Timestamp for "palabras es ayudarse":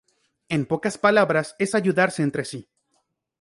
0.97-2.23